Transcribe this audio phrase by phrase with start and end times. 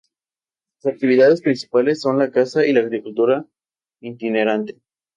[0.79, 3.45] Sus actividades principales son la caza y la agricultura
[4.01, 4.81] itinerante.